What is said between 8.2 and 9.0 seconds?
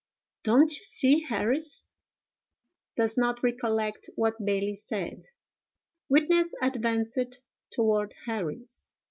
Harris.